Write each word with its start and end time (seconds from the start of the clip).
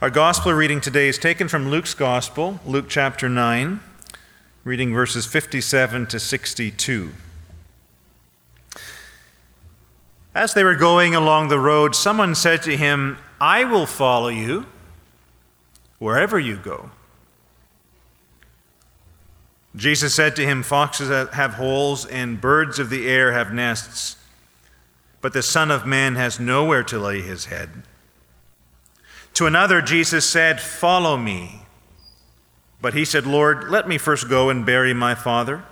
Our 0.00 0.08
gospel 0.08 0.54
reading 0.54 0.80
today 0.80 1.08
is 1.08 1.18
taken 1.18 1.46
from 1.46 1.68
Luke's 1.68 1.92
gospel, 1.92 2.58
Luke 2.64 2.86
chapter 2.88 3.28
9, 3.28 3.80
reading 4.64 4.94
verses 4.94 5.26
57 5.26 6.06
to 6.06 6.18
62. 6.18 7.10
As 10.34 10.54
they 10.54 10.64
were 10.64 10.74
going 10.74 11.14
along 11.14 11.48
the 11.48 11.58
road, 11.58 11.94
someone 11.94 12.34
said 12.34 12.62
to 12.62 12.78
him, 12.78 13.18
I 13.42 13.64
will 13.64 13.84
follow 13.84 14.28
you 14.28 14.64
wherever 15.98 16.38
you 16.38 16.56
go. 16.56 16.90
Jesus 19.76 20.14
said 20.14 20.34
to 20.36 20.46
him, 20.46 20.62
Foxes 20.62 21.10
have 21.10 21.54
holes 21.54 22.06
and 22.06 22.40
birds 22.40 22.78
of 22.78 22.88
the 22.88 23.06
air 23.06 23.32
have 23.32 23.52
nests, 23.52 24.16
but 25.20 25.34
the 25.34 25.42
Son 25.42 25.70
of 25.70 25.84
Man 25.84 26.14
has 26.14 26.40
nowhere 26.40 26.84
to 26.84 26.98
lay 26.98 27.20
his 27.20 27.44
head. 27.44 27.82
To 29.34 29.46
another, 29.46 29.80
Jesus 29.80 30.24
said, 30.24 30.60
Follow 30.60 31.16
me. 31.16 31.62
But 32.80 32.94
he 32.94 33.04
said, 33.04 33.26
Lord, 33.26 33.68
let 33.68 33.86
me 33.86 33.98
first 33.98 34.28
go 34.28 34.48
and 34.48 34.64
bury 34.64 34.94
my 34.94 35.14
father. 35.14 35.64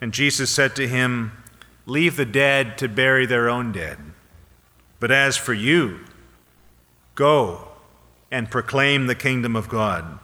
And 0.00 0.12
Jesus 0.12 0.50
said 0.50 0.76
to 0.76 0.86
him, 0.86 1.32
Leave 1.86 2.16
the 2.16 2.24
dead 2.24 2.78
to 2.78 2.88
bury 2.88 3.26
their 3.26 3.48
own 3.48 3.72
dead. 3.72 3.98
But 5.00 5.10
as 5.10 5.36
for 5.36 5.52
you, 5.54 6.00
go 7.14 7.68
and 8.30 8.50
proclaim 8.50 9.06
the 9.06 9.14
kingdom 9.14 9.56
of 9.56 9.68
God. 9.68 10.18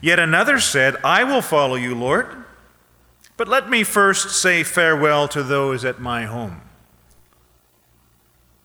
Yet 0.00 0.18
another 0.18 0.58
said, 0.58 0.96
I 1.04 1.24
will 1.24 1.42
follow 1.42 1.76
you, 1.76 1.94
Lord, 1.94 2.26
but 3.36 3.48
let 3.48 3.70
me 3.70 3.84
first 3.84 4.30
say 4.30 4.62
farewell 4.62 5.28
to 5.28 5.42
those 5.42 5.84
at 5.84 6.00
my 6.00 6.24
home. 6.24 6.61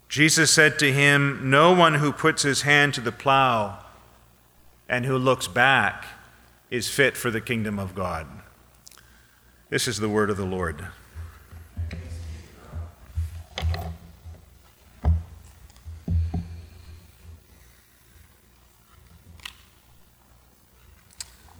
Jesus 0.09 0.51
said 0.51 0.79
to 0.79 0.91
him, 0.91 1.49
No 1.49 1.73
one 1.73 1.95
who 1.95 2.11
puts 2.11 2.43
his 2.43 2.61
hand 2.61 2.93
to 2.93 3.01
the 3.01 3.11
plow 3.11 3.83
and 4.87 5.05
who 5.05 5.17
looks 5.17 5.47
back 5.47 6.05
is 6.69 6.89
fit 6.89 7.17
for 7.17 7.29
the 7.29 7.41
kingdom 7.41 7.77
of 7.77 7.93
God. 7.93 8.27
This 9.69 9.87
is 9.87 9.99
the 9.99 10.09
word 10.09 10.29
of 10.29 10.37
the 10.37 10.45
Lord. 10.45 10.85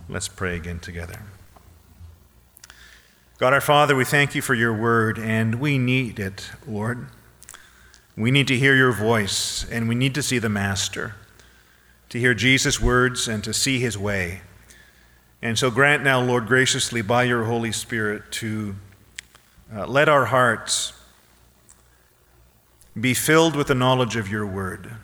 Let's 0.10 0.30
pray 0.30 0.56
again 0.56 0.80
together. 0.80 1.20
God 3.40 3.52
our 3.54 3.62
Father, 3.62 3.94
we 3.94 4.06
thank 4.06 4.36
you 4.36 4.42
for 4.42 4.56
your 4.56 4.74
word, 4.74 5.20
and 5.20 5.56
we 5.56 5.78
need 5.78 6.18
it, 6.18 6.50
Lord. 6.66 7.10
We 8.18 8.32
need 8.32 8.48
to 8.48 8.58
hear 8.58 8.76
your 8.76 8.92
voice, 8.92 9.64
and 9.70 9.88
we 9.88 9.94
need 9.94 10.16
to 10.16 10.24
see 10.24 10.40
the 10.40 10.50
Master, 10.50 11.14
to 12.10 12.20
hear 12.20 12.34
Jesus' 12.34 12.82
words 12.82 13.28
and 13.28 13.44
to 13.44 13.54
see 13.54 13.80
his 13.80 13.96
way. 13.96 14.42
And 15.40 15.58
so 15.58 15.70
grant 15.70 16.04
now, 16.04 16.20
Lord, 16.20 16.48
graciously 16.48 17.04
by 17.04 17.24
your 17.24 17.44
Holy 17.44 17.72
Spirit 17.72 18.24
to 18.32 18.76
uh, 19.72 19.86
let 19.86 20.10
our 20.10 20.26
hearts 20.26 20.94
be 23.00 23.14
filled 23.14 23.56
with 23.56 23.68
the 23.68 23.76
knowledge 23.76 24.16
of 24.16 24.28
your 24.28 24.48
word, 24.48 24.96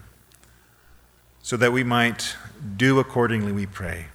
so 1.44 1.56
that 1.58 1.72
we 1.72 1.84
might 1.84 2.36
do 2.78 2.98
accordingly, 2.98 3.52
we 3.52 3.68
pray. 3.68 4.08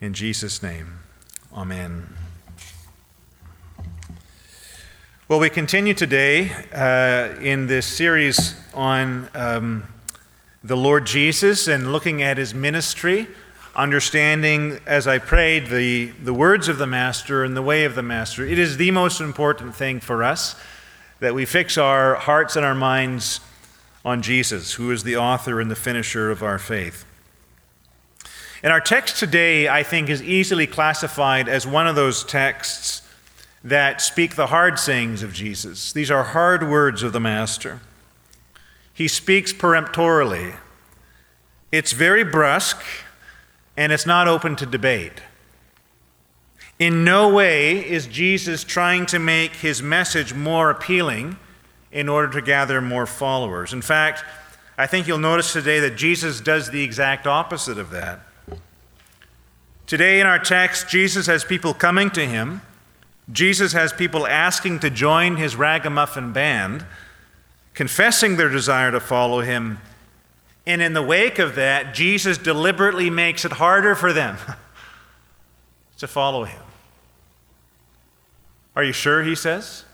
In 0.00 0.14
Jesus' 0.14 0.62
name, 0.62 1.00
amen. 1.52 2.19
Well, 5.30 5.38
we 5.38 5.48
continue 5.48 5.94
today 5.94 6.50
uh, 6.74 7.40
in 7.40 7.68
this 7.68 7.86
series 7.86 8.56
on 8.74 9.28
um, 9.32 9.84
the 10.64 10.76
Lord 10.76 11.06
Jesus 11.06 11.68
and 11.68 11.92
looking 11.92 12.20
at 12.20 12.36
his 12.36 12.52
ministry, 12.52 13.28
understanding, 13.76 14.80
as 14.86 15.06
I 15.06 15.18
prayed, 15.18 15.68
the, 15.68 16.06
the 16.06 16.34
words 16.34 16.66
of 16.66 16.78
the 16.78 16.86
Master 16.88 17.44
and 17.44 17.56
the 17.56 17.62
way 17.62 17.84
of 17.84 17.94
the 17.94 18.02
Master. 18.02 18.44
It 18.44 18.58
is 18.58 18.76
the 18.76 18.90
most 18.90 19.20
important 19.20 19.76
thing 19.76 20.00
for 20.00 20.24
us 20.24 20.56
that 21.20 21.32
we 21.32 21.44
fix 21.44 21.78
our 21.78 22.16
hearts 22.16 22.56
and 22.56 22.66
our 22.66 22.74
minds 22.74 23.38
on 24.04 24.22
Jesus, 24.22 24.72
who 24.72 24.90
is 24.90 25.04
the 25.04 25.16
author 25.16 25.60
and 25.60 25.70
the 25.70 25.76
finisher 25.76 26.32
of 26.32 26.42
our 26.42 26.58
faith. 26.58 27.04
And 28.64 28.72
our 28.72 28.80
text 28.80 29.20
today, 29.20 29.68
I 29.68 29.84
think, 29.84 30.08
is 30.08 30.24
easily 30.24 30.66
classified 30.66 31.48
as 31.48 31.68
one 31.68 31.86
of 31.86 31.94
those 31.94 32.24
texts 32.24 32.99
that 33.62 34.00
speak 34.00 34.36
the 34.36 34.46
hard 34.46 34.78
sayings 34.78 35.22
of 35.22 35.32
Jesus. 35.32 35.92
These 35.92 36.10
are 36.10 36.22
hard 36.22 36.68
words 36.68 37.02
of 37.02 37.12
the 37.12 37.20
Master. 37.20 37.80
He 38.92 39.08
speaks 39.08 39.52
peremptorily. 39.52 40.54
It's 41.70 41.92
very 41.92 42.24
brusque, 42.24 42.82
and 43.76 43.92
it's 43.92 44.06
not 44.06 44.28
open 44.28 44.56
to 44.56 44.66
debate. 44.66 45.20
In 46.78 47.04
no 47.04 47.28
way 47.28 47.86
is 47.86 48.06
Jesus 48.06 48.64
trying 48.64 49.04
to 49.06 49.18
make 49.18 49.56
his 49.56 49.82
message 49.82 50.32
more 50.32 50.70
appealing 50.70 51.36
in 51.92 52.08
order 52.08 52.32
to 52.32 52.40
gather 52.40 52.80
more 52.80 53.04
followers. 53.04 53.72
In 53.74 53.82
fact, 53.82 54.24
I 54.78 54.86
think 54.86 55.06
you'll 55.06 55.18
notice 55.18 55.52
today 55.52 55.80
that 55.80 55.96
Jesus 55.96 56.40
does 56.40 56.70
the 56.70 56.82
exact 56.82 57.26
opposite 57.26 57.76
of 57.76 57.90
that. 57.90 58.20
Today 59.86 60.20
in 60.20 60.26
our 60.26 60.38
text, 60.38 60.88
Jesus 60.88 61.26
has 61.26 61.44
people 61.44 61.74
coming 61.74 62.10
to 62.10 62.24
him. 62.24 62.62
Jesus 63.32 63.72
has 63.72 63.92
people 63.92 64.26
asking 64.26 64.80
to 64.80 64.90
join 64.90 65.36
his 65.36 65.56
ragamuffin 65.56 66.32
band, 66.32 66.84
confessing 67.74 68.36
their 68.36 68.48
desire 68.48 68.90
to 68.90 69.00
follow 69.00 69.40
him. 69.40 69.78
And 70.66 70.82
in 70.82 70.94
the 70.94 71.02
wake 71.02 71.38
of 71.38 71.54
that, 71.54 71.94
Jesus 71.94 72.38
deliberately 72.38 73.10
makes 73.10 73.44
it 73.44 73.52
harder 73.52 73.94
for 73.94 74.12
them 74.12 74.36
to 75.98 76.08
follow 76.08 76.44
him. 76.44 76.62
Are 78.74 78.84
you 78.84 78.92
sure, 78.92 79.22
he 79.22 79.34
says? 79.34 79.84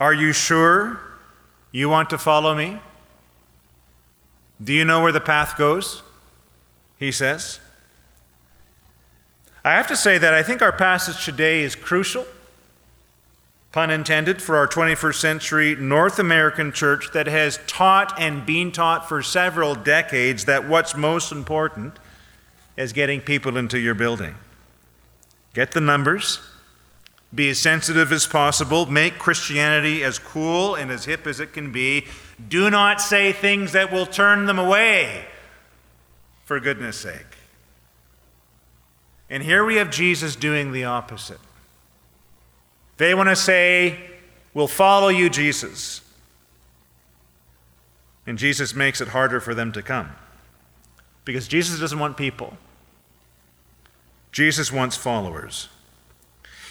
Are 0.00 0.14
you 0.14 0.32
sure 0.32 1.00
you 1.72 1.88
want 1.88 2.10
to 2.10 2.18
follow 2.18 2.54
me? 2.54 2.80
Do 4.62 4.72
you 4.72 4.84
know 4.84 5.02
where 5.02 5.12
the 5.12 5.20
path 5.20 5.56
goes? 5.56 6.02
He 6.98 7.12
says. 7.12 7.60
I 9.64 9.72
have 9.72 9.88
to 9.88 9.96
say 9.96 10.18
that 10.18 10.34
I 10.34 10.42
think 10.42 10.62
our 10.62 10.72
passage 10.72 11.24
today 11.24 11.62
is 11.62 11.74
crucial, 11.74 12.26
pun 13.72 13.90
intended, 13.90 14.40
for 14.40 14.56
our 14.56 14.68
21st 14.68 15.14
century 15.14 15.74
North 15.74 16.18
American 16.18 16.72
church 16.72 17.12
that 17.12 17.26
has 17.26 17.58
taught 17.66 18.18
and 18.20 18.46
been 18.46 18.70
taught 18.70 19.08
for 19.08 19.22
several 19.22 19.74
decades 19.74 20.44
that 20.44 20.68
what's 20.68 20.96
most 20.96 21.32
important 21.32 21.98
is 22.76 22.92
getting 22.92 23.20
people 23.20 23.56
into 23.56 23.78
your 23.78 23.94
building. 23.94 24.36
Get 25.54 25.72
the 25.72 25.80
numbers, 25.80 26.38
be 27.34 27.50
as 27.50 27.58
sensitive 27.58 28.12
as 28.12 28.26
possible, 28.26 28.86
make 28.86 29.18
Christianity 29.18 30.04
as 30.04 30.18
cool 30.20 30.76
and 30.76 30.90
as 30.90 31.04
hip 31.04 31.26
as 31.26 31.40
it 31.40 31.52
can 31.52 31.72
be. 31.72 32.06
Do 32.48 32.70
not 32.70 33.00
say 33.00 33.32
things 33.32 33.72
that 33.72 33.92
will 33.92 34.06
turn 34.06 34.46
them 34.46 34.58
away, 34.58 35.26
for 36.44 36.60
goodness 36.60 36.96
sake. 36.96 37.37
And 39.30 39.42
here 39.42 39.64
we 39.64 39.76
have 39.76 39.90
Jesus 39.90 40.36
doing 40.36 40.72
the 40.72 40.84
opposite. 40.84 41.40
They 42.96 43.14
want 43.14 43.28
to 43.28 43.36
say, 43.36 43.98
We'll 44.54 44.66
follow 44.66 45.08
you, 45.08 45.30
Jesus. 45.30 46.00
And 48.26 48.38
Jesus 48.38 48.74
makes 48.74 49.00
it 49.00 49.08
harder 49.08 49.40
for 49.40 49.54
them 49.54 49.72
to 49.72 49.82
come. 49.82 50.10
Because 51.24 51.46
Jesus 51.46 51.78
doesn't 51.78 51.98
want 51.98 52.16
people, 52.16 52.56
Jesus 54.32 54.72
wants 54.72 54.96
followers. 54.96 55.68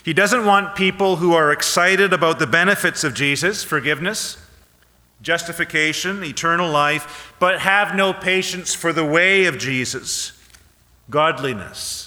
He 0.03 0.13
doesn't 0.13 0.45
want 0.45 0.75
people 0.75 1.17
who 1.17 1.33
are 1.33 1.51
excited 1.51 2.13
about 2.13 2.39
the 2.39 2.47
benefits 2.47 3.03
of 3.03 3.13
Jesus, 3.13 3.63
forgiveness, 3.63 4.37
justification, 5.21 6.23
eternal 6.23 6.69
life, 6.69 7.33
but 7.39 7.59
have 7.59 7.93
no 7.93 8.13
patience 8.13 8.73
for 8.73 8.93
the 8.93 9.03
way 9.03 9.45
of 9.45 9.57
Jesus, 9.57 10.31
godliness 11.09 12.06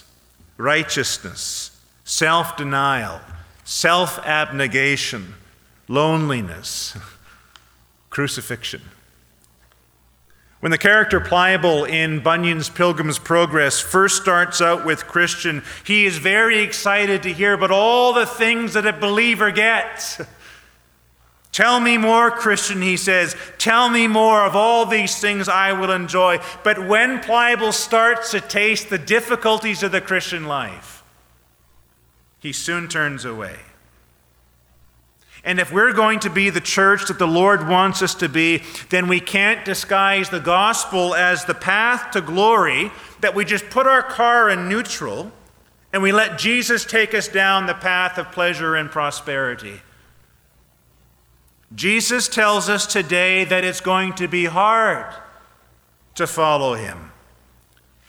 righteousness, 0.61 1.81
self 2.05 2.57
denial, 2.57 3.21
self 3.65 4.19
abnegation, 4.21 5.35
loneliness, 5.89 6.97
crucifixion. 8.11 8.83
When 10.61 10.71
the 10.71 10.79
character 10.79 11.21
Pliable 11.21 11.85
in 11.85 12.21
Bunyan's 12.21 12.69
Pilgrim's 12.69 13.19
Progress 13.19 13.81
first 13.81 14.21
starts 14.21 14.61
out 14.61 14.85
with 14.85 15.07
Christian, 15.07 15.63
he 15.87 16.05
is 16.05 16.19
very 16.19 16.61
excited 16.61 17.23
to 17.23 17.33
hear 17.33 17.55
about 17.55 17.71
all 17.71 18.13
the 18.13 18.27
things 18.27 18.75
that 18.75 18.87
a 18.87 18.93
believer 18.93 19.51
gets. 19.51 20.21
Tell 21.53 21.81
me 21.81 21.99
more, 21.99 22.31
Christian, 22.31 22.81
he 22.81 22.97
says. 22.97 23.35
Tell 23.59 23.89
me 23.91 24.07
more 24.07 24.45
of 24.45 24.55
all 24.55 24.87
these 24.87 25.19
things 25.19 25.49
I 25.49 25.73
will 25.73 25.91
enjoy. 25.91 26.39
But 26.63 26.87
when 26.87 27.21
Pliable 27.21 27.73
starts 27.73 28.31
to 28.31 28.41
taste 28.41 28.89
the 28.89 28.99
difficulties 28.99 29.83
of 29.83 29.91
the 29.91 30.01
Christian 30.01 30.47
life, 30.47 31.03
he 32.39 32.53
soon 32.53 32.89
turns 32.89 33.25
away. 33.25 33.57
And 35.43 35.59
if 35.59 35.73
we're 35.73 35.93
going 35.93 36.21
to 36.21 36.31
be 36.31 36.51
the 36.51 36.61
church 36.61 37.07
that 37.09 37.19
the 37.19 37.27
Lord 37.27 37.67
wants 37.67 38.03
us 38.03 38.15
to 38.17 38.29
be, 38.29 38.63
then 38.91 39.09
we 39.09 39.21
can't 39.21 39.65
disguise 39.65 40.29
the 40.29 40.41
gospel 40.41 41.15
as 41.15 41.47
the 41.47 41.55
path 41.55 42.11
to 42.13 42.21
glory, 42.21 42.93
that 43.21 43.35
we 43.35 43.45
just 43.45 43.71
put 43.71 43.87
our 43.87 44.03
car 44.03 44.51
in 44.51 44.69
neutral 44.69 45.33
and 45.93 46.03
we 46.03 46.13
let 46.13 46.39
Jesus 46.39 46.85
take 46.85 47.15
us 47.15 47.27
down 47.27 47.67
the 47.67 47.75
path 47.75 48.17
of 48.19 48.31
pleasure 48.31 48.77
and 48.77 48.91
prosperity. 48.91 49.81
Jesus 51.75 52.29
tells 52.29 52.69
us 52.69 52.87
today 52.87 53.45
that 53.45 53.65
it's 53.65 53.81
going 53.81 54.15
to 54.15 54.27
be 54.27 54.47
hard 54.47 55.15
to 56.17 56.27
follow 56.27 56.75
him. 56.75 57.13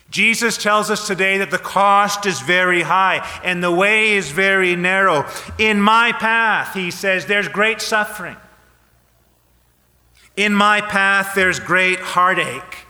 Jesus 0.10 0.58
tells 0.58 0.90
us 0.90 1.08
today 1.08 1.38
that 1.38 1.52
the 1.52 1.58
cost 1.58 2.26
is 2.26 2.42
very 2.42 2.82
high 2.82 3.26
and 3.44 3.64
the 3.64 3.72
way 3.72 4.12
is 4.12 4.32
very 4.32 4.76
narrow. 4.76 5.26
In 5.58 5.80
my 5.80 6.12
path, 6.12 6.74
he 6.74 6.92
says, 6.92 7.28
there's 7.28 7.48
great 7.48 7.80
suffering. 7.80 8.36
In 10.36 10.54
my 10.54 10.82
path, 10.82 11.34
there's 11.34 11.60
great 11.60 12.00
heartache, 12.00 12.86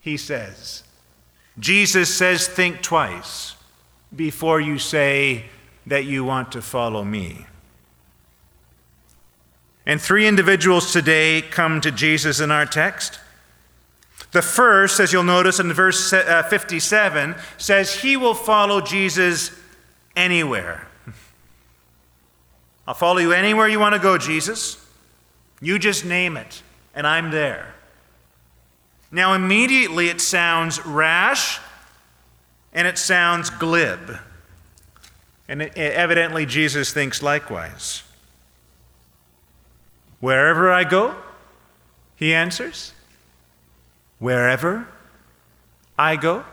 he 0.00 0.16
says. 0.16 0.84
Jesus 1.58 2.14
says, 2.14 2.46
think 2.46 2.80
twice 2.80 3.56
before 4.14 4.60
you 4.60 4.78
say 4.78 5.46
that 5.86 6.04
you 6.04 6.22
want 6.22 6.52
to 6.52 6.62
follow 6.62 7.02
me. 7.02 7.46
And 9.84 10.00
three 10.00 10.26
individuals 10.26 10.92
today 10.92 11.42
come 11.42 11.80
to 11.80 11.90
Jesus 11.90 12.40
in 12.40 12.50
our 12.50 12.66
text. 12.66 13.18
The 14.30 14.42
first, 14.42 15.00
as 15.00 15.12
you'll 15.12 15.24
notice 15.24 15.58
in 15.60 15.72
verse 15.72 16.12
uh, 16.12 16.42
57, 16.44 17.34
says 17.58 18.00
he 18.00 18.16
will 18.16 18.34
follow 18.34 18.80
Jesus 18.80 19.50
anywhere. 20.16 20.86
I'll 22.86 22.94
follow 22.94 23.18
you 23.18 23.32
anywhere 23.32 23.68
you 23.68 23.78
want 23.78 23.94
to 23.94 24.00
go, 24.00 24.18
Jesus. 24.18 24.84
You 25.60 25.78
just 25.78 26.04
name 26.04 26.36
it, 26.36 26.62
and 26.94 27.06
I'm 27.06 27.30
there. 27.30 27.74
Now, 29.10 29.34
immediately 29.34 30.08
it 30.08 30.20
sounds 30.20 30.84
rash 30.86 31.60
and 32.72 32.88
it 32.88 32.96
sounds 32.96 33.50
glib. 33.50 34.18
And 35.46 35.62
evidently, 35.76 36.46
Jesus 36.46 36.92
thinks 36.92 37.22
likewise. 37.22 38.02
Wherever 40.22 40.70
I 40.70 40.84
go, 40.84 41.16
he 42.14 42.32
answers, 42.32 42.92
wherever 44.20 44.86
I 45.98 46.14
go. 46.14 46.44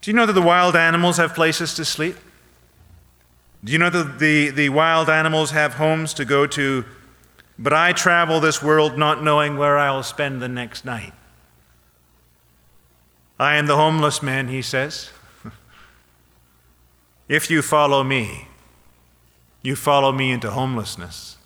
Do 0.00 0.10
you 0.10 0.16
know 0.16 0.26
that 0.26 0.32
the 0.32 0.42
wild 0.42 0.74
animals 0.74 1.18
have 1.18 1.36
places 1.36 1.74
to 1.74 1.84
sleep? 1.84 2.16
Do 3.62 3.70
you 3.70 3.78
know 3.78 3.90
that 3.90 4.18
the, 4.18 4.50
the 4.50 4.70
wild 4.70 5.08
animals 5.08 5.52
have 5.52 5.74
homes 5.74 6.12
to 6.14 6.24
go 6.24 6.48
to? 6.48 6.84
But 7.56 7.72
I 7.72 7.92
travel 7.92 8.40
this 8.40 8.60
world 8.60 8.98
not 8.98 9.22
knowing 9.22 9.56
where 9.56 9.78
I 9.78 9.92
will 9.92 10.02
spend 10.02 10.42
the 10.42 10.48
next 10.48 10.84
night. 10.84 11.12
I 13.38 13.54
am 13.54 13.68
the 13.68 13.76
homeless 13.76 14.20
man, 14.20 14.48
he 14.48 14.62
says. 14.62 15.10
if 17.28 17.52
you 17.52 17.62
follow 17.62 18.02
me, 18.02 18.48
you 19.62 19.76
follow 19.76 20.10
me 20.10 20.32
into 20.32 20.50
homelessness. 20.50 21.36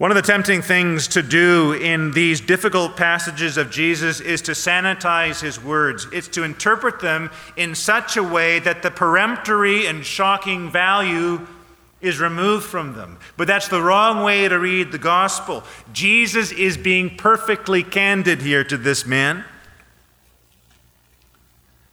One 0.00 0.10
of 0.10 0.14
the 0.14 0.22
tempting 0.22 0.62
things 0.62 1.08
to 1.08 1.22
do 1.22 1.74
in 1.74 2.12
these 2.12 2.40
difficult 2.40 2.96
passages 2.96 3.58
of 3.58 3.70
Jesus 3.70 4.18
is 4.18 4.40
to 4.40 4.52
sanitize 4.52 5.42
his 5.42 5.62
words. 5.62 6.06
It's 6.10 6.28
to 6.28 6.42
interpret 6.42 7.00
them 7.00 7.30
in 7.54 7.74
such 7.74 8.16
a 8.16 8.22
way 8.22 8.60
that 8.60 8.82
the 8.82 8.90
peremptory 8.90 9.86
and 9.86 10.02
shocking 10.02 10.70
value 10.70 11.46
is 12.00 12.18
removed 12.18 12.64
from 12.64 12.94
them. 12.94 13.18
But 13.36 13.46
that's 13.46 13.68
the 13.68 13.82
wrong 13.82 14.24
way 14.24 14.48
to 14.48 14.58
read 14.58 14.90
the 14.90 14.96
gospel. 14.96 15.64
Jesus 15.92 16.50
is 16.50 16.78
being 16.78 17.14
perfectly 17.18 17.82
candid 17.82 18.40
here 18.40 18.64
to 18.64 18.78
this 18.78 19.04
man. 19.04 19.44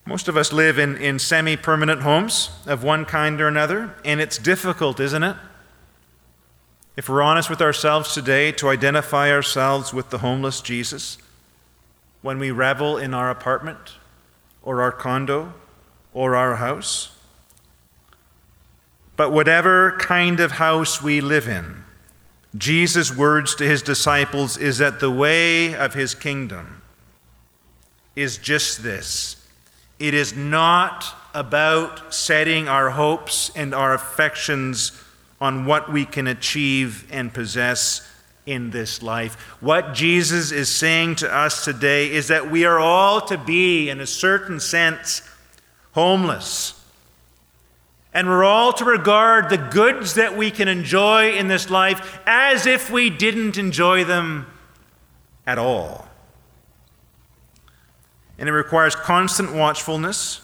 Most 0.06 0.30
of 0.30 0.38
us 0.38 0.54
live 0.54 0.80
in, 0.80 0.96
in 0.96 1.20
semi 1.20 1.58
permanent 1.58 2.04
homes 2.04 2.52
of 2.68 2.86
one 2.86 3.04
kind 3.04 3.42
or 3.42 3.50
another, 3.50 3.94
and 4.06 4.22
it's 4.22 4.38
difficult, 4.38 5.02
isn't 5.02 5.24
it? 5.24 5.36
If 6.98 7.08
we're 7.08 7.22
honest 7.22 7.48
with 7.48 7.62
ourselves 7.62 8.12
today, 8.16 8.52
to 8.54 8.70
identify 8.70 9.32
ourselves 9.32 9.94
with 9.94 10.10
the 10.10 10.18
homeless 10.18 10.62
Jesus 10.62 11.20
when 12.24 12.40
we 12.40 12.50
revel 12.50 12.98
in 12.98 13.14
our 13.14 13.30
apartment 13.30 13.94
or 14.64 14.82
our 14.82 14.92
condo 14.92 15.54
or 16.12 16.36
our 16.36 16.56
house. 16.56 17.16
But 19.16 19.32
whatever 19.32 19.96
kind 20.00 20.40
of 20.40 20.54
house 20.54 21.00
we 21.00 21.22
live 21.22 21.48
in, 21.48 21.84
Jesus' 22.58 23.16
words 23.16 23.54
to 23.56 23.64
his 23.64 23.84
disciples 23.84 24.58
is 24.58 24.80
that 24.80 25.00
the 25.00 25.12
way 25.12 25.76
of 25.76 25.94
his 25.94 26.16
kingdom 26.16 26.82
is 28.16 28.40
just 28.40 28.82
this 28.82 29.36
it 30.00 30.16
is 30.16 30.36
not 30.36 31.16
about 31.36 32.12
setting 32.14 32.68
our 32.68 32.90
hopes 32.92 33.52
and 33.56 33.76
our 33.76 33.94
affections 33.94 34.92
on 35.40 35.66
what 35.66 35.92
we 35.92 36.06
can 36.06 36.28
achieve 36.28 37.08
and 37.12 37.34
possess 37.34 38.08
in 38.46 38.72
this 38.72 39.04
life. 39.04 39.36
What 39.62 39.94
Jesus 39.94 40.52
is 40.52 40.70
saying 40.70 41.18
to 41.18 41.34
us 41.34 41.66
today 41.66 42.12
is 42.12 42.30
that 42.30 42.50
we 42.50 42.66
are 42.66 42.80
all 42.80 43.22
to 43.22 43.38
be, 43.38 43.90
in 43.90 44.00
a 44.00 44.08
certain 44.08 44.60
sense, 44.60 45.22
homeless. 45.92 46.74
And 48.14 48.28
we're 48.28 48.46
all 48.46 48.74
to 48.74 48.86
regard 48.86 49.50
the 49.50 49.58
goods 49.58 50.16
that 50.16 50.36
we 50.36 50.50
can 50.50 50.68
enjoy 50.68 51.34
in 51.34 51.50
this 51.50 51.70
life 51.70 52.20
as 52.26 52.66
if 52.66 52.90
we 52.90 53.10
didn't 53.10 53.58
enjoy 53.58 54.06
them 54.06 54.48
at 55.46 55.60
all. 55.60 56.08
And 58.40 58.48
it 58.48 58.54
requires 58.54 58.96
constant 58.96 59.54
watchfulness 59.54 60.42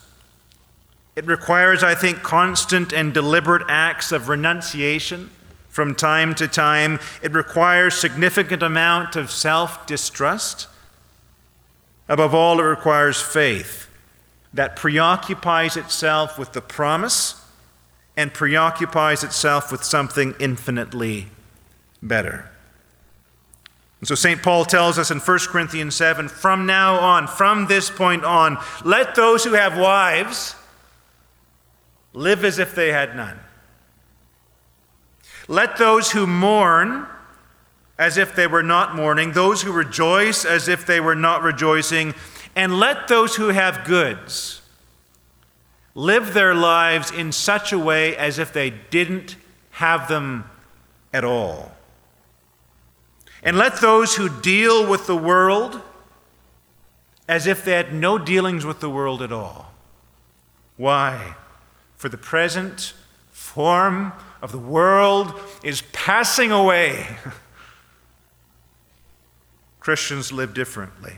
it 1.15 1.25
requires, 1.27 1.83
I 1.83 1.95
think, 1.95 2.23
constant 2.23 2.91
and 2.91 3.13
deliberate 3.13 3.63
acts 3.69 4.11
of 4.11 4.29
renunciation 4.29 5.29
from 5.69 5.95
time 5.95 6.33
to 6.35 6.47
time. 6.47 6.99
It 7.21 7.33
requires 7.33 7.95
significant 7.95 8.63
amount 8.63 9.15
of 9.15 9.29
self-distrust. 9.29 10.67
Above 12.09 12.33
all, 12.33 12.59
it 12.59 12.63
requires 12.63 13.21
faith 13.21 13.87
that 14.53 14.75
preoccupies 14.75 15.77
itself 15.77 16.37
with 16.37 16.53
the 16.53 16.61
promise 16.61 17.43
and 18.15 18.33
preoccupies 18.33 19.23
itself 19.23 19.71
with 19.71 19.83
something 19.83 20.35
infinitely 20.39 21.27
better. 22.01 22.49
And 23.99 24.07
so 24.07 24.15
St. 24.15 24.43
Paul 24.43 24.65
tells 24.65 24.99
us 24.99 25.11
in 25.11 25.19
1 25.19 25.39
Corinthians 25.47 25.95
7 25.95 26.27
from 26.27 26.65
now 26.65 26.95
on, 26.95 27.25
from 27.25 27.67
this 27.67 27.89
point 27.89 28.25
on, 28.25 28.57
let 28.83 29.15
those 29.15 29.43
who 29.43 29.53
have 29.53 29.77
wives 29.77 30.55
live 32.13 32.45
as 32.45 32.59
if 32.59 32.73
they 32.75 32.91
had 32.91 33.15
none. 33.15 33.39
Let 35.47 35.77
those 35.77 36.11
who 36.11 36.25
mourn 36.25 37.07
as 37.97 38.17
if 38.17 38.35
they 38.35 38.47
were 38.47 38.63
not 38.63 38.95
mourning, 38.95 39.33
those 39.33 39.61
who 39.61 39.71
rejoice 39.71 40.45
as 40.45 40.67
if 40.67 40.85
they 40.85 40.99
were 40.99 41.15
not 41.15 41.43
rejoicing, 41.43 42.13
and 42.55 42.79
let 42.79 43.07
those 43.07 43.35
who 43.35 43.49
have 43.49 43.85
goods 43.85 44.61
live 45.95 46.33
their 46.33 46.55
lives 46.55 47.11
in 47.11 47.31
such 47.31 47.71
a 47.71 47.77
way 47.77 48.15
as 48.17 48.39
if 48.39 48.51
they 48.51 48.69
didn't 48.69 49.35
have 49.71 50.07
them 50.07 50.49
at 51.13 51.23
all. 51.23 51.71
And 53.43 53.57
let 53.57 53.81
those 53.81 54.15
who 54.15 54.29
deal 54.29 54.89
with 54.89 55.05
the 55.05 55.17
world 55.17 55.81
as 57.27 57.45
if 57.45 57.63
they 57.63 57.73
had 57.73 57.93
no 57.93 58.17
dealings 58.17 58.65
with 58.65 58.79
the 58.79 58.89
world 58.89 59.21
at 59.21 59.31
all. 59.31 59.73
Why? 60.77 61.35
For 62.03 62.09
the 62.09 62.17
present 62.17 62.91
form 63.31 64.11
of 64.41 64.51
the 64.51 64.59
world 64.59 65.33
is 65.63 65.83
passing 65.93 66.51
away. 66.51 67.07
Christians 69.79 70.29
live 70.29 70.53
differently. 70.53 71.13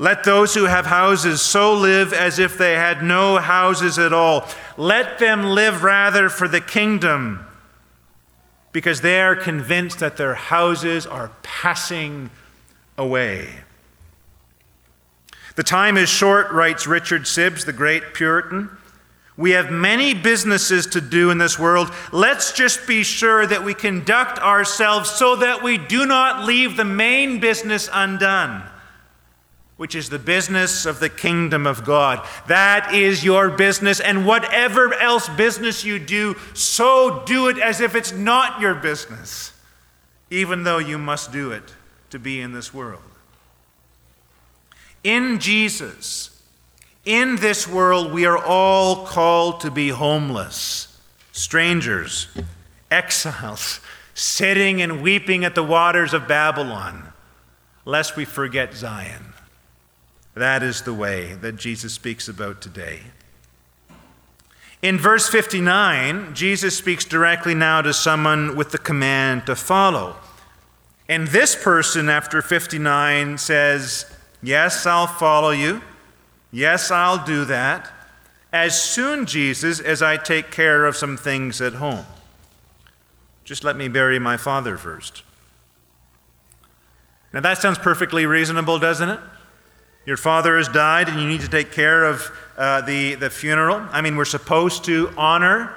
Let 0.00 0.24
those 0.24 0.54
who 0.54 0.64
have 0.64 0.86
houses 0.86 1.40
so 1.40 1.74
live 1.74 2.12
as 2.12 2.40
if 2.40 2.58
they 2.58 2.72
had 2.72 3.04
no 3.04 3.38
houses 3.38 4.00
at 4.00 4.12
all. 4.12 4.48
Let 4.76 5.20
them 5.20 5.44
live 5.44 5.84
rather 5.84 6.28
for 6.28 6.48
the 6.48 6.60
kingdom 6.60 7.46
because 8.72 9.00
they 9.00 9.20
are 9.20 9.36
convinced 9.36 10.00
that 10.00 10.16
their 10.16 10.34
houses 10.34 11.06
are 11.06 11.30
passing 11.44 12.30
away. 12.98 13.60
The 15.54 15.62
time 15.62 15.96
is 15.96 16.08
short, 16.08 16.50
writes 16.50 16.86
Richard 16.86 17.22
Sibbes, 17.22 17.64
the 17.64 17.72
great 17.72 18.14
Puritan. 18.14 18.70
We 19.36 19.52
have 19.52 19.70
many 19.70 20.14
businesses 20.14 20.86
to 20.88 21.00
do 21.00 21.30
in 21.30 21.38
this 21.38 21.58
world. 21.58 21.92
Let's 22.12 22.52
just 22.52 22.86
be 22.86 23.02
sure 23.02 23.46
that 23.46 23.64
we 23.64 23.74
conduct 23.74 24.38
ourselves 24.38 25.10
so 25.10 25.36
that 25.36 25.62
we 25.62 25.78
do 25.78 26.06
not 26.06 26.44
leave 26.44 26.76
the 26.76 26.84
main 26.84 27.40
business 27.40 27.88
undone, 27.92 28.62
which 29.78 29.94
is 29.94 30.10
the 30.10 30.18
business 30.18 30.86
of 30.86 31.00
the 31.00 31.08
kingdom 31.08 31.66
of 31.66 31.84
God. 31.84 32.26
That 32.48 32.94
is 32.94 33.24
your 33.24 33.50
business, 33.50 34.00
and 34.00 34.26
whatever 34.26 34.94
else 34.94 35.28
business 35.30 35.84
you 35.84 35.98
do, 35.98 36.36
so 36.54 37.22
do 37.26 37.48
it 37.48 37.58
as 37.58 37.80
if 37.80 37.94
it's 37.94 38.12
not 38.12 38.60
your 38.60 38.74
business, 38.74 39.52
even 40.30 40.62
though 40.64 40.78
you 40.78 40.98
must 40.98 41.32
do 41.32 41.52
it 41.52 41.74
to 42.10 42.18
be 42.18 42.40
in 42.40 42.52
this 42.52 42.72
world. 42.72 43.02
In 45.04 45.40
Jesus, 45.40 46.42
in 47.04 47.36
this 47.36 47.66
world, 47.66 48.12
we 48.12 48.24
are 48.26 48.38
all 48.38 49.04
called 49.06 49.60
to 49.60 49.70
be 49.70 49.88
homeless, 49.88 51.00
strangers, 51.32 52.28
exiles, 52.90 53.80
sitting 54.14 54.80
and 54.82 55.02
weeping 55.02 55.44
at 55.44 55.54
the 55.54 55.64
waters 55.64 56.14
of 56.14 56.28
Babylon, 56.28 57.12
lest 57.84 58.16
we 58.16 58.24
forget 58.24 58.74
Zion. 58.74 59.32
That 60.34 60.62
is 60.62 60.82
the 60.82 60.94
way 60.94 61.34
that 61.34 61.56
Jesus 61.56 61.92
speaks 61.92 62.28
about 62.28 62.60
today. 62.60 63.00
In 64.80 64.98
verse 64.98 65.28
59, 65.28 66.34
Jesus 66.34 66.76
speaks 66.76 67.04
directly 67.04 67.54
now 67.54 67.82
to 67.82 67.92
someone 67.92 68.56
with 68.56 68.72
the 68.72 68.78
command 68.78 69.46
to 69.46 69.54
follow. 69.54 70.16
And 71.08 71.28
this 71.28 71.54
person, 71.54 72.08
after 72.08 72.42
59, 72.42 73.38
says, 73.38 74.12
Yes, 74.42 74.86
I'll 74.86 75.06
follow 75.06 75.50
you. 75.50 75.82
Yes, 76.50 76.90
I'll 76.90 77.24
do 77.24 77.44
that. 77.46 77.90
As 78.52 78.80
soon, 78.80 79.24
Jesus, 79.24 79.80
as 79.80 80.02
I 80.02 80.16
take 80.16 80.50
care 80.50 80.84
of 80.84 80.96
some 80.96 81.16
things 81.16 81.60
at 81.60 81.74
home. 81.74 82.04
Just 83.44 83.64
let 83.64 83.76
me 83.76 83.88
bury 83.88 84.18
my 84.18 84.36
father 84.36 84.76
first. 84.76 85.22
Now, 87.32 87.40
that 87.40 87.58
sounds 87.58 87.78
perfectly 87.78 88.26
reasonable, 88.26 88.78
doesn't 88.78 89.08
it? 89.08 89.20
Your 90.04 90.16
father 90.16 90.58
has 90.58 90.68
died 90.68 91.08
and 91.08 91.20
you 91.20 91.28
need 91.28 91.40
to 91.40 91.48
take 91.48 91.72
care 91.72 92.04
of 92.04 92.30
uh, 92.56 92.82
the, 92.82 93.14
the 93.14 93.30
funeral. 93.30 93.86
I 93.90 94.00
mean, 94.00 94.16
we're 94.16 94.24
supposed 94.24 94.84
to 94.84 95.12
honor 95.16 95.74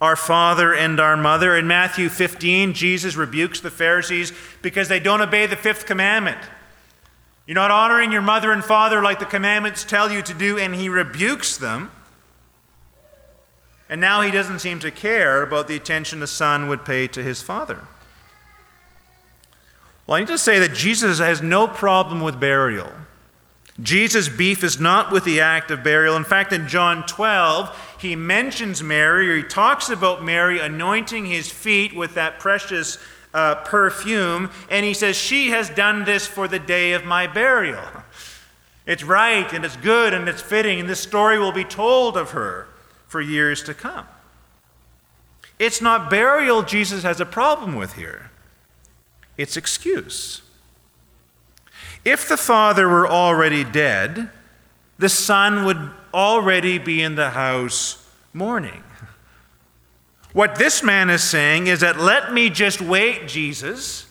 our 0.00 0.14
father 0.14 0.74
and 0.74 1.00
our 1.00 1.16
mother. 1.16 1.56
In 1.56 1.66
Matthew 1.66 2.08
15, 2.08 2.74
Jesus 2.74 3.16
rebukes 3.16 3.60
the 3.60 3.70
Pharisees 3.70 4.32
because 4.60 4.88
they 4.88 5.00
don't 5.00 5.22
obey 5.22 5.46
the 5.46 5.56
fifth 5.56 5.86
commandment. 5.86 6.38
You're 7.46 7.54
not 7.54 7.70
honoring 7.70 8.10
your 8.10 8.22
mother 8.22 8.50
and 8.50 8.64
father 8.64 9.02
like 9.02 9.20
the 9.20 9.24
commandments 9.24 9.84
tell 9.84 10.10
you 10.10 10.20
to 10.22 10.34
do, 10.34 10.58
and 10.58 10.74
he 10.74 10.88
rebukes 10.88 11.56
them. 11.56 11.90
And 13.88 14.00
now 14.00 14.22
he 14.22 14.32
doesn't 14.32 14.58
seem 14.58 14.80
to 14.80 14.90
care 14.90 15.42
about 15.42 15.68
the 15.68 15.76
attention 15.76 16.18
the 16.18 16.26
son 16.26 16.68
would 16.68 16.84
pay 16.84 17.06
to 17.08 17.22
his 17.22 17.40
father. 17.42 17.86
Well, 20.06 20.16
I 20.16 20.20
need 20.20 20.28
to 20.28 20.38
say 20.38 20.58
that 20.58 20.74
Jesus 20.74 21.18
has 21.18 21.40
no 21.40 21.68
problem 21.68 22.20
with 22.20 22.40
burial. 22.40 22.90
Jesus' 23.80 24.28
beef 24.28 24.64
is 24.64 24.80
not 24.80 25.12
with 25.12 25.24
the 25.24 25.40
act 25.40 25.70
of 25.70 25.84
burial. 25.84 26.16
In 26.16 26.24
fact, 26.24 26.52
in 26.52 26.66
John 26.66 27.04
12, 27.06 27.96
he 28.00 28.16
mentions 28.16 28.82
Mary, 28.82 29.30
or 29.30 29.36
he 29.36 29.42
talks 29.42 29.90
about 29.90 30.24
Mary 30.24 30.58
anointing 30.58 31.26
his 31.26 31.50
feet 31.50 31.94
with 31.94 32.14
that 32.14 32.40
precious 32.40 32.98
uh, 33.36 33.54
perfume, 33.56 34.50
and 34.70 34.86
he 34.86 34.94
says, 34.94 35.14
She 35.14 35.50
has 35.50 35.68
done 35.68 36.04
this 36.04 36.26
for 36.26 36.48
the 36.48 36.58
day 36.58 36.94
of 36.94 37.04
my 37.04 37.26
burial. 37.26 37.84
It's 38.86 39.04
right, 39.04 39.52
and 39.52 39.62
it's 39.62 39.76
good, 39.76 40.14
and 40.14 40.26
it's 40.26 40.40
fitting, 40.40 40.80
and 40.80 40.88
this 40.88 41.00
story 41.00 41.38
will 41.38 41.52
be 41.52 41.64
told 41.64 42.16
of 42.16 42.30
her 42.30 42.66
for 43.06 43.20
years 43.20 43.62
to 43.64 43.74
come. 43.74 44.06
It's 45.58 45.82
not 45.82 46.08
burial 46.08 46.62
Jesus 46.62 47.02
has 47.02 47.20
a 47.20 47.26
problem 47.26 47.76
with 47.76 47.92
here, 47.92 48.30
it's 49.36 49.56
excuse. 49.56 50.40
If 52.06 52.28
the 52.28 52.38
father 52.38 52.88
were 52.88 53.06
already 53.06 53.64
dead, 53.64 54.30
the 54.96 55.10
son 55.10 55.66
would 55.66 55.90
already 56.14 56.78
be 56.78 57.02
in 57.02 57.16
the 57.16 57.30
house 57.30 58.02
mourning. 58.32 58.82
What 60.36 60.56
this 60.56 60.82
man 60.82 61.08
is 61.08 61.24
saying 61.24 61.66
is 61.66 61.80
that 61.80 61.98
let 61.98 62.30
me 62.30 62.50
just 62.50 62.82
wait, 62.82 63.26
Jesus, 63.26 64.04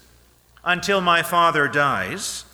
until 0.63 0.99
my 0.99 1.21
father 1.21 1.67
dies. 1.67 2.45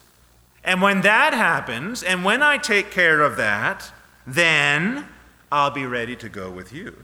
And 0.61 0.81
when 0.81 0.99
that 1.03 1.33
happens, 1.33 2.03
and 2.03 2.25
when 2.25 2.43
I 2.43 2.57
take 2.57 2.91
care 2.91 3.21
of 3.21 3.37
that, 3.37 3.93
then 4.27 5.07
I'll 5.53 5.71
be 5.71 5.85
ready 5.85 6.17
to 6.17 6.27
go 6.27 6.51
with 6.51 6.73
you. 6.73 7.01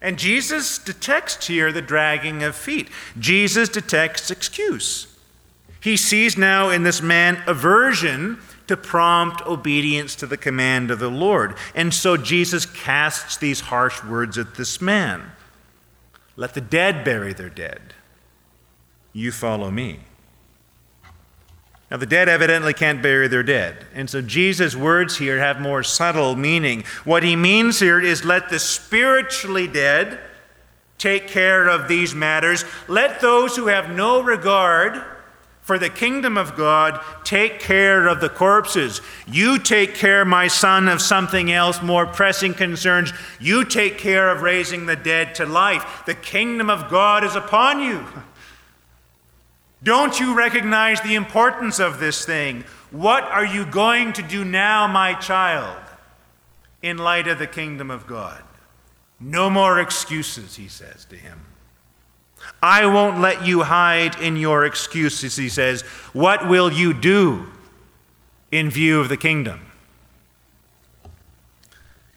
And 0.00 0.18
Jesus 0.18 0.78
detects 0.78 1.48
here 1.48 1.70
the 1.70 1.82
dragging 1.82 2.42
of 2.42 2.56
feet. 2.56 2.88
Jesus 3.18 3.68
detects 3.68 4.30
excuse. 4.30 5.06
He 5.82 5.98
sees 5.98 6.38
now 6.38 6.70
in 6.70 6.82
this 6.82 7.02
man 7.02 7.42
aversion 7.46 8.38
to 8.66 8.76
prompt 8.76 9.42
obedience 9.46 10.14
to 10.16 10.26
the 10.26 10.36
command 10.36 10.90
of 10.90 10.98
the 10.98 11.10
Lord. 11.10 11.56
And 11.74 11.92
so 11.92 12.16
Jesus 12.16 12.66
casts 12.66 13.36
these 13.36 13.60
harsh 13.60 14.02
words 14.04 14.38
at 14.38 14.54
this 14.54 14.80
man 14.80 15.32
Let 16.36 16.54
the 16.54 16.60
dead 16.60 17.04
bury 17.04 17.32
their 17.32 17.50
dead. 17.50 17.94
You 19.12 19.32
follow 19.32 19.70
me. 19.70 20.00
Now, 21.90 21.98
the 21.98 22.06
dead 22.06 22.28
evidently 22.28 22.74
can't 22.74 23.00
bury 23.00 23.28
their 23.28 23.44
dead. 23.44 23.86
And 23.94 24.10
so 24.10 24.20
Jesus' 24.20 24.74
words 24.74 25.18
here 25.18 25.38
have 25.38 25.60
more 25.60 25.84
subtle 25.84 26.34
meaning. 26.34 26.82
What 27.04 27.22
he 27.22 27.36
means 27.36 27.78
here 27.78 28.00
is 28.00 28.24
let 28.24 28.48
the 28.48 28.58
spiritually 28.58 29.68
dead 29.68 30.18
take 30.98 31.28
care 31.28 31.68
of 31.68 31.86
these 31.86 32.14
matters. 32.14 32.64
Let 32.88 33.20
those 33.20 33.54
who 33.54 33.68
have 33.68 33.88
no 33.88 34.20
regard 34.20 35.00
for 35.66 35.80
the 35.80 35.90
kingdom 35.90 36.38
of 36.38 36.54
God, 36.54 37.04
take 37.24 37.58
care 37.58 38.06
of 38.06 38.20
the 38.20 38.28
corpses. 38.28 39.00
You 39.26 39.58
take 39.58 39.96
care, 39.96 40.24
my 40.24 40.46
son, 40.46 40.86
of 40.86 41.02
something 41.02 41.50
else, 41.50 41.82
more 41.82 42.06
pressing 42.06 42.54
concerns. 42.54 43.12
You 43.40 43.64
take 43.64 43.98
care 43.98 44.30
of 44.30 44.42
raising 44.42 44.86
the 44.86 44.94
dead 44.94 45.34
to 45.34 45.44
life. 45.44 46.04
The 46.06 46.14
kingdom 46.14 46.70
of 46.70 46.88
God 46.88 47.24
is 47.24 47.34
upon 47.34 47.80
you. 47.80 48.06
Don't 49.82 50.20
you 50.20 50.36
recognize 50.38 51.00
the 51.00 51.16
importance 51.16 51.80
of 51.80 51.98
this 51.98 52.24
thing? 52.24 52.62
What 52.92 53.24
are 53.24 53.44
you 53.44 53.66
going 53.66 54.12
to 54.12 54.22
do 54.22 54.44
now, 54.44 54.86
my 54.86 55.14
child, 55.14 55.82
in 56.80 56.96
light 56.96 57.26
of 57.26 57.40
the 57.40 57.48
kingdom 57.48 57.90
of 57.90 58.06
God? 58.06 58.40
No 59.18 59.50
more 59.50 59.80
excuses, 59.80 60.54
he 60.54 60.68
says 60.68 61.04
to 61.06 61.16
him. 61.16 61.40
I 62.68 62.84
won't 62.86 63.20
let 63.20 63.46
you 63.46 63.62
hide 63.62 64.20
in 64.20 64.36
your 64.36 64.64
excuses, 64.64 65.36
he 65.36 65.48
says. 65.48 65.82
What 66.12 66.48
will 66.48 66.72
you 66.72 66.92
do 66.92 67.46
in 68.50 68.70
view 68.70 68.98
of 68.98 69.08
the 69.08 69.16
kingdom? 69.16 69.60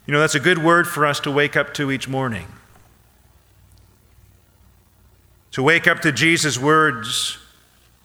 You 0.07 0.13
know, 0.13 0.19
that's 0.19 0.33
a 0.33 0.39
good 0.39 0.57
word 0.57 0.87
for 0.87 1.05
us 1.05 1.19
to 1.19 1.29
wake 1.29 1.55
up 1.55 1.75
to 1.75 1.91
each 1.91 2.07
morning. 2.07 2.47
To 5.51 5.61
wake 5.61 5.85
up 5.85 5.99
to 5.99 6.11
Jesus' 6.11 6.57
words, 6.57 7.37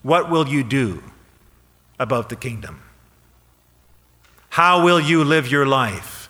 what 0.02 0.30
will 0.30 0.46
you 0.46 0.62
do 0.62 1.02
about 1.98 2.28
the 2.28 2.36
kingdom? 2.36 2.82
How 4.50 4.84
will 4.84 5.00
you 5.00 5.24
live 5.24 5.50
your 5.50 5.64
life? 5.64 6.23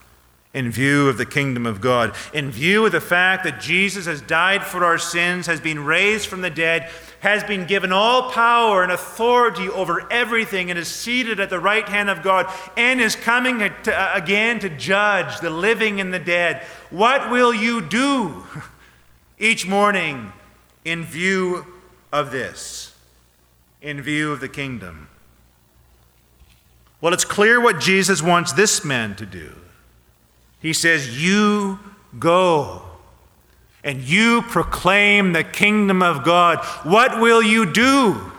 In 0.54 0.70
view 0.70 1.08
of 1.08 1.18
the 1.18 1.26
kingdom 1.26 1.66
of 1.66 1.80
God, 1.80 2.14
in 2.32 2.50
view 2.50 2.86
of 2.86 2.92
the 2.92 3.00
fact 3.00 3.42
that 3.42 3.60
Jesus 3.60 4.06
has 4.06 4.22
died 4.22 4.64
for 4.64 4.84
our 4.84 4.98
sins, 4.98 5.48
has 5.48 5.60
been 5.60 5.84
raised 5.84 6.28
from 6.28 6.42
the 6.42 6.50
dead, 6.50 6.88
has 7.20 7.42
been 7.42 7.66
given 7.66 7.92
all 7.92 8.30
power 8.30 8.84
and 8.84 8.92
authority 8.92 9.68
over 9.68 10.10
everything, 10.12 10.70
and 10.70 10.78
is 10.78 10.86
seated 10.86 11.40
at 11.40 11.50
the 11.50 11.58
right 11.58 11.88
hand 11.88 12.08
of 12.08 12.22
God, 12.22 12.46
and 12.76 13.00
is 13.00 13.16
coming 13.16 13.62
again 13.62 14.60
to 14.60 14.68
judge 14.68 15.40
the 15.40 15.50
living 15.50 16.00
and 16.00 16.14
the 16.14 16.20
dead. 16.20 16.62
What 16.90 17.30
will 17.30 17.52
you 17.52 17.80
do 17.80 18.44
each 19.38 19.66
morning 19.66 20.32
in 20.84 21.02
view 21.02 21.66
of 22.12 22.30
this, 22.30 22.96
in 23.82 24.00
view 24.00 24.30
of 24.30 24.38
the 24.38 24.48
kingdom? 24.48 25.08
Well, 27.00 27.12
it's 27.12 27.24
clear 27.24 27.60
what 27.60 27.80
Jesus 27.80 28.22
wants 28.22 28.52
this 28.52 28.84
man 28.84 29.16
to 29.16 29.26
do. 29.26 29.56
He 30.64 30.72
says, 30.72 31.22
You 31.22 31.78
go 32.18 32.80
and 33.84 34.00
you 34.00 34.40
proclaim 34.40 35.34
the 35.34 35.44
kingdom 35.44 36.02
of 36.02 36.24
God. 36.24 36.64
What 36.84 37.20
will 37.20 37.42
you 37.42 37.70
do 37.70 38.32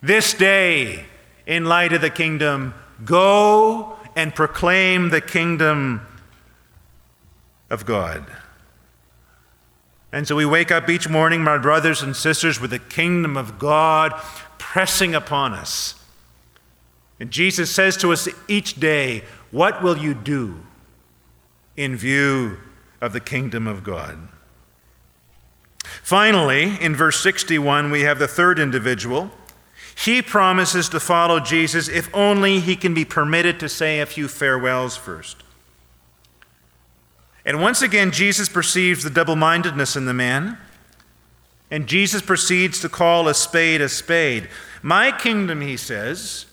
this 0.00 0.34
day 0.34 1.04
in 1.48 1.64
light 1.64 1.92
of 1.92 2.00
the 2.00 2.10
kingdom? 2.10 2.74
Go 3.04 3.98
and 4.14 4.32
proclaim 4.32 5.08
the 5.08 5.20
kingdom 5.20 6.06
of 7.70 7.84
God. 7.84 8.24
And 10.12 10.28
so 10.28 10.36
we 10.36 10.46
wake 10.46 10.70
up 10.70 10.88
each 10.88 11.08
morning, 11.08 11.42
my 11.42 11.58
brothers 11.58 12.04
and 12.04 12.14
sisters, 12.14 12.60
with 12.60 12.70
the 12.70 12.78
kingdom 12.78 13.36
of 13.36 13.58
God 13.58 14.12
pressing 14.58 15.12
upon 15.12 15.54
us. 15.54 15.96
And 17.18 17.32
Jesus 17.32 17.68
says 17.68 17.96
to 17.96 18.12
us 18.12 18.28
each 18.46 18.78
day, 18.78 19.24
What 19.50 19.82
will 19.82 19.98
you 19.98 20.14
do? 20.14 20.60
In 21.76 21.96
view 21.96 22.58
of 23.00 23.12
the 23.12 23.20
kingdom 23.20 23.66
of 23.66 23.84
God. 23.84 24.28
Finally, 26.02 26.76
in 26.80 26.94
verse 26.94 27.20
61, 27.20 27.90
we 27.90 28.02
have 28.02 28.18
the 28.18 28.28
third 28.28 28.58
individual. 28.58 29.30
He 29.94 30.22
promises 30.22 30.88
to 30.90 31.00
follow 31.00 31.40
Jesus 31.40 31.88
if 31.88 32.12
only 32.14 32.60
he 32.60 32.76
can 32.76 32.94
be 32.94 33.04
permitted 33.04 33.60
to 33.60 33.68
say 33.68 34.00
a 34.00 34.06
few 34.06 34.28
farewells 34.28 34.96
first. 34.96 35.42
And 37.44 37.60
once 37.60 37.82
again, 37.82 38.10
Jesus 38.10 38.48
perceives 38.48 39.04
the 39.04 39.10
double 39.10 39.36
mindedness 39.36 39.96
in 39.96 40.06
the 40.06 40.14
man, 40.14 40.58
and 41.70 41.86
Jesus 41.86 42.22
proceeds 42.22 42.80
to 42.80 42.88
call 42.88 43.28
a 43.28 43.34
spade 43.34 43.80
a 43.80 43.88
spade. 43.88 44.48
My 44.82 45.12
kingdom, 45.12 45.60
he 45.60 45.76
says, 45.76 46.46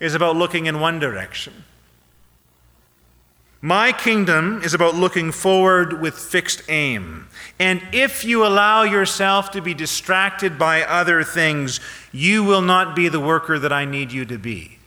is 0.00 0.14
about 0.14 0.36
looking 0.36 0.66
in 0.66 0.80
one 0.80 0.98
direction. 0.98 1.64
My 3.60 3.90
kingdom 3.90 4.62
is 4.62 4.72
about 4.72 4.94
looking 4.94 5.32
forward 5.32 6.00
with 6.00 6.16
fixed 6.16 6.62
aim. 6.68 7.28
And 7.58 7.82
if 7.92 8.24
you 8.24 8.46
allow 8.46 8.84
yourself 8.84 9.50
to 9.50 9.60
be 9.60 9.74
distracted 9.74 10.58
by 10.58 10.82
other 10.82 11.24
things, 11.24 11.80
you 12.12 12.44
will 12.44 12.62
not 12.62 12.94
be 12.94 13.08
the 13.08 13.18
worker 13.18 13.58
that 13.58 13.72
I 13.72 13.84
need 13.84 14.12
you 14.12 14.24
to 14.26 14.38
be. 14.38 14.78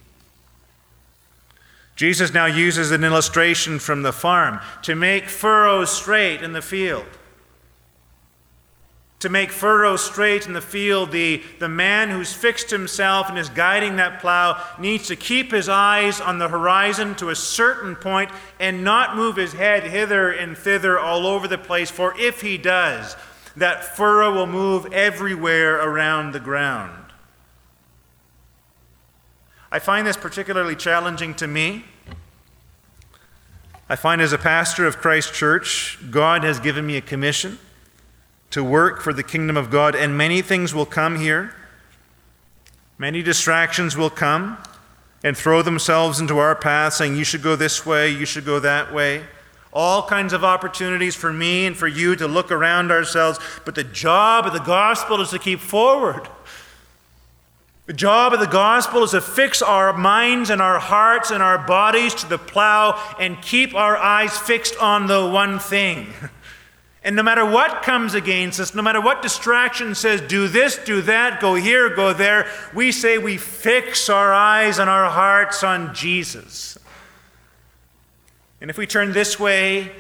Jesus 1.98 2.34
now 2.34 2.46
uses 2.46 2.92
an 2.92 3.04
illustration 3.04 3.78
from 3.78 4.04
the 4.04 4.14
farm 4.14 4.60
to 4.84 4.96
make 4.96 5.28
furrows 5.28 5.92
straight 5.92 6.42
in 6.42 6.54
the 6.54 6.62
field 6.62 7.06
to 9.22 9.30
make 9.30 9.52
furrows 9.52 10.04
straight 10.04 10.48
in 10.48 10.54
the 10.54 10.62
field, 10.62 11.12
the, 11.12 11.44
the 11.60 11.70
man 11.70 12.10
who's 12.10 12.34
fixed 12.34 12.72
himself 12.72 13.30
and 13.30 13.38
is 13.38 13.50
guiding 13.50 13.96
that 13.96 14.20
plow 14.20 14.62
needs 14.80 15.08
to 15.08 15.16
keep 15.16 15.52
his 15.52 15.70
eyes 15.70 16.20
on 16.20 16.40
the 16.40 16.50
horizon 16.50 17.14
to 17.16 17.30
a 17.30 17.36
certain 17.36 17.96
point 17.96 18.32
and 18.60 18.84
not 18.84 19.16
move 19.16 19.36
his 19.36 19.54
head 19.54 19.84
hither 19.84 20.32
and 20.32 20.58
thither 20.58 21.00
all 21.00 21.28
over 21.28 21.48
the 21.48 21.58
place, 21.58 21.92
for 21.92 22.20
if 22.20 22.42
he 22.42 22.58
does, 22.58 23.16
that 23.56 23.84
furrow 23.84 24.34
will 24.34 24.48
move 24.48 24.92
everywhere 24.92 25.76
around 25.76 26.32
the 26.32 26.40
ground. 26.40 27.14
I 29.72 29.78
find 29.78 30.06
this 30.06 30.18
particularly 30.18 30.76
challenging 30.76 31.36
to 31.36 31.48
me. 31.48 31.86
I 33.88 33.96
find 33.96 34.20
as 34.20 34.34
a 34.34 34.38
pastor 34.40 34.88
of 34.88 34.98
Christ 34.98 35.34
Church, 35.34 36.00
God 36.10 36.44
has 36.44 36.60
given 36.60 36.88
me 36.88 36.98
a 36.98 37.02
commission 37.02 37.60
to 38.52 38.64
work 38.64 39.02
for 39.02 39.14
the 39.14 39.24
kingdom 39.24 39.58
of 39.58 39.70
God, 39.70 39.96
and 39.96 40.18
many 40.18 40.42
things 40.42 40.74
will 40.76 40.86
come 40.86 41.20
here. 41.20 41.56
Many 42.98 43.24
distractions 43.24 43.98
will 43.98 44.10
come 44.10 44.58
and 45.24 45.36
throw 45.38 45.62
themselves 45.62 46.20
into 46.20 46.38
our 46.38 46.56
path, 46.56 46.94
saying, 46.94 47.16
You 47.16 47.24
should 47.24 47.42
go 47.42 47.56
this 47.56 47.86
way, 47.86 48.10
you 48.10 48.26
should 48.26 48.46
go 48.46 48.60
that 48.60 48.94
way. 48.94 49.24
All 49.74 50.06
kinds 50.06 50.34
of 50.34 50.44
opportunities 50.44 51.16
for 51.16 51.32
me 51.32 51.66
and 51.66 51.78
for 51.78 51.88
you 51.88 52.16
to 52.18 52.28
look 52.28 52.52
around 52.52 52.92
ourselves. 52.92 53.40
But 53.64 53.76
the 53.76 53.86
job 53.86 54.46
of 54.46 54.54
the 54.54 54.60
gospel 54.60 55.22
is 55.22 55.30
to 55.30 55.40
keep 55.40 55.62
forward. 55.62 56.28
The 57.86 57.94
job 57.94 58.34
of 58.34 58.40
the 58.40 58.48
gospel 58.48 59.04
is 59.04 59.12
to 59.12 59.22
fix 59.22 59.62
our 59.62 59.94
minds 59.94 60.50
and 60.50 60.62
our 60.62 60.80
hearts 60.80 61.32
and 61.32 61.42
our 61.42 61.58
bodies 61.58 62.14
to 62.16 62.28
the 62.28 62.38
plow 62.38 63.02
and 63.20 63.42
keep 63.42 63.74
our 63.74 63.98
eyes 63.98 64.38
fixed 64.38 64.76
on 64.78 65.08
the 65.08 65.28
one 65.28 65.58
thing. 65.58 66.08
And 67.04 67.16
no 67.16 67.24
matter 67.24 67.44
what 67.44 67.82
comes 67.82 68.14
against 68.14 68.60
us, 68.60 68.76
no 68.76 68.84
matter 68.84 69.02
what 69.02 69.24
distraction 69.24 69.96
says, 69.96 70.22
do 70.22 70.48
this, 70.48 70.78
do 70.78 71.02
that, 71.02 71.42
go 71.42 71.56
here, 71.56 71.90
go 71.96 72.14
there, 72.14 72.48
we 72.76 72.92
say 72.92 73.18
we 73.18 73.38
fix 73.38 74.08
our 74.08 74.32
eyes 74.32 74.78
and 74.78 74.90
our 74.90 75.10
hearts 75.10 75.64
on 75.64 75.96
Jesus. 75.96 76.78
And 78.60 78.70
if 78.70 78.78
we 78.78 78.86
turn 78.86 79.14
this 79.14 79.40
way, 79.40 79.92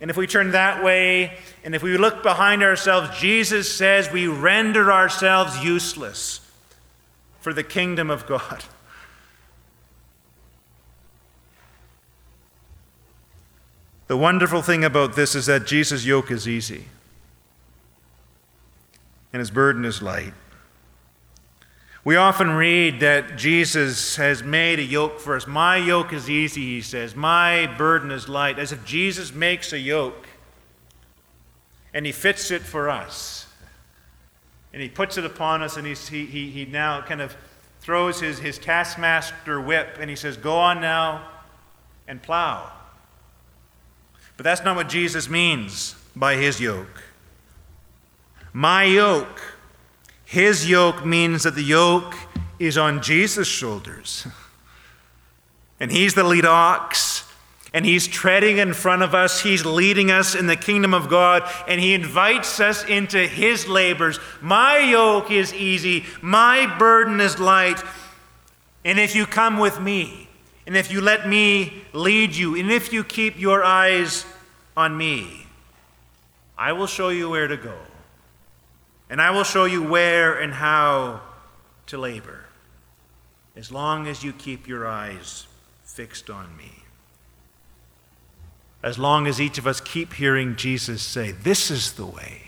and 0.00 0.10
if 0.10 0.16
we 0.16 0.26
turn 0.26 0.50
that 0.52 0.82
way, 0.82 1.38
and 1.62 1.74
if 1.74 1.82
we 1.82 1.96
look 1.96 2.22
behind 2.24 2.64
ourselves, 2.64 3.16
Jesus 3.20 3.72
says 3.72 4.10
we 4.10 4.26
render 4.26 4.90
ourselves 4.90 5.62
useless 5.62 6.40
for 7.40 7.52
the 7.52 7.62
kingdom 7.62 8.10
of 8.10 8.26
God. 8.26 8.64
The 14.10 14.16
wonderful 14.16 14.60
thing 14.60 14.82
about 14.82 15.14
this 15.14 15.36
is 15.36 15.46
that 15.46 15.68
Jesus' 15.68 16.04
yoke 16.04 16.32
is 16.32 16.48
easy 16.48 16.86
and 19.32 19.38
his 19.38 19.52
burden 19.52 19.84
is 19.84 20.02
light. 20.02 20.34
We 22.02 22.16
often 22.16 22.50
read 22.50 22.98
that 22.98 23.38
Jesus 23.38 24.16
has 24.16 24.42
made 24.42 24.80
a 24.80 24.82
yoke 24.82 25.20
for 25.20 25.36
us. 25.36 25.46
My 25.46 25.76
yoke 25.76 26.12
is 26.12 26.28
easy, 26.28 26.62
he 26.62 26.80
says. 26.80 27.14
My 27.14 27.72
burden 27.78 28.10
is 28.10 28.28
light. 28.28 28.58
As 28.58 28.72
if 28.72 28.84
Jesus 28.84 29.32
makes 29.32 29.72
a 29.72 29.78
yoke 29.78 30.26
and 31.94 32.04
he 32.04 32.10
fits 32.10 32.50
it 32.50 32.62
for 32.62 32.90
us. 32.90 33.46
And 34.72 34.82
he 34.82 34.88
puts 34.88 35.18
it 35.18 35.24
upon 35.24 35.62
us 35.62 35.76
and 35.76 35.86
he, 35.86 35.94
he, 35.94 36.50
he 36.50 36.64
now 36.64 37.00
kind 37.00 37.20
of 37.20 37.36
throws 37.80 38.18
his, 38.18 38.40
his 38.40 38.58
taskmaster 38.58 39.60
whip 39.60 39.98
and 40.00 40.10
he 40.10 40.16
says, 40.16 40.36
Go 40.36 40.56
on 40.56 40.80
now 40.80 41.28
and 42.08 42.20
plow. 42.20 42.72
But 44.40 44.44
that's 44.44 44.64
not 44.64 44.74
what 44.74 44.88
Jesus 44.88 45.28
means 45.28 45.96
by 46.16 46.36
his 46.36 46.62
yoke. 46.62 47.02
My 48.54 48.84
yoke, 48.84 49.42
his 50.24 50.66
yoke 50.66 51.04
means 51.04 51.42
that 51.42 51.56
the 51.56 51.62
yoke 51.62 52.14
is 52.58 52.78
on 52.78 53.02
Jesus' 53.02 53.46
shoulders. 53.46 54.26
And 55.78 55.92
he's 55.92 56.14
the 56.14 56.24
lead 56.24 56.46
ox, 56.46 57.30
and 57.74 57.84
he's 57.84 58.06
treading 58.06 58.56
in 58.56 58.72
front 58.72 59.02
of 59.02 59.14
us. 59.14 59.40
He's 59.40 59.66
leading 59.66 60.10
us 60.10 60.34
in 60.34 60.46
the 60.46 60.56
kingdom 60.56 60.94
of 60.94 61.10
God, 61.10 61.42
and 61.68 61.78
he 61.78 61.92
invites 61.92 62.60
us 62.60 62.82
into 62.84 63.26
his 63.26 63.68
labors. 63.68 64.18
My 64.40 64.78
yoke 64.78 65.30
is 65.30 65.52
easy, 65.52 66.06
my 66.22 66.66
burden 66.78 67.20
is 67.20 67.38
light. 67.38 67.82
And 68.86 68.98
if 68.98 69.14
you 69.14 69.26
come 69.26 69.58
with 69.58 69.80
me, 69.80 70.29
and 70.70 70.76
if 70.76 70.92
you 70.92 71.00
let 71.00 71.26
me 71.26 71.82
lead 71.92 72.36
you, 72.36 72.54
and 72.54 72.70
if 72.70 72.92
you 72.92 73.02
keep 73.02 73.40
your 73.40 73.64
eyes 73.64 74.24
on 74.76 74.96
me, 74.96 75.48
I 76.56 76.70
will 76.74 76.86
show 76.86 77.08
you 77.08 77.28
where 77.28 77.48
to 77.48 77.56
go. 77.56 77.76
And 79.10 79.20
I 79.20 79.32
will 79.32 79.42
show 79.42 79.64
you 79.64 79.82
where 79.82 80.38
and 80.38 80.54
how 80.54 81.22
to 81.88 81.98
labor, 81.98 82.44
as 83.56 83.72
long 83.72 84.06
as 84.06 84.22
you 84.22 84.32
keep 84.32 84.68
your 84.68 84.86
eyes 84.86 85.48
fixed 85.82 86.30
on 86.30 86.56
me. 86.56 86.70
As 88.80 88.96
long 88.96 89.26
as 89.26 89.40
each 89.40 89.58
of 89.58 89.66
us 89.66 89.80
keep 89.80 90.12
hearing 90.12 90.54
Jesus 90.54 91.02
say, 91.02 91.32
This 91.32 91.72
is 91.72 91.94
the 91.94 92.06
way. 92.06 92.42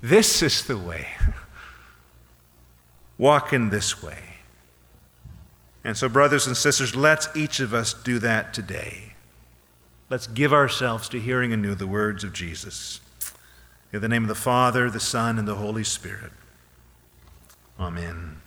This 0.00 0.40
is 0.40 0.64
the 0.68 0.78
way. 0.78 1.08
Walk 3.18 3.52
in 3.52 3.70
this 3.70 4.00
way. 4.00 4.25
And 5.86 5.96
so, 5.96 6.08
brothers 6.08 6.48
and 6.48 6.56
sisters, 6.56 6.96
let's 6.96 7.28
each 7.36 7.60
of 7.60 7.72
us 7.72 7.94
do 7.94 8.18
that 8.18 8.52
today. 8.52 9.14
Let's 10.10 10.26
give 10.26 10.52
ourselves 10.52 11.08
to 11.10 11.20
hearing 11.20 11.52
anew 11.52 11.76
the 11.76 11.86
words 11.86 12.24
of 12.24 12.32
Jesus. 12.32 13.00
In 13.92 14.00
the 14.00 14.08
name 14.08 14.24
of 14.24 14.28
the 14.28 14.34
Father, 14.34 14.90
the 14.90 14.98
Son, 14.98 15.38
and 15.38 15.46
the 15.46 15.54
Holy 15.54 15.84
Spirit. 15.84 16.32
Amen. 17.78 18.40